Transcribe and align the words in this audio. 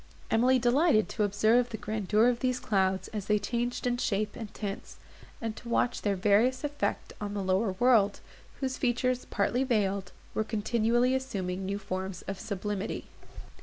Emily 0.31 0.57
delighted 0.57 1.07
to 1.09 1.21
observe 1.21 1.69
the 1.69 1.77
grandeur 1.77 2.27
of 2.27 2.39
these 2.39 2.59
clouds 2.59 3.07
as 3.09 3.25
they 3.27 3.37
changed 3.37 3.85
in 3.85 3.97
shape 3.97 4.35
and 4.35 4.51
tints, 4.51 4.97
and 5.39 5.55
to 5.55 5.69
watch 5.69 6.01
their 6.01 6.15
various 6.15 6.63
effect 6.63 7.13
on 7.21 7.35
the 7.35 7.43
lower 7.43 7.73
world, 7.73 8.19
whose 8.61 8.77
features, 8.77 9.25
partly 9.25 9.63
veiled, 9.63 10.11
were 10.33 10.43
continually 10.43 11.13
assuming 11.13 11.67
new 11.67 11.77
forms 11.77 12.23
of 12.23 12.39
sublimity. 12.39 13.09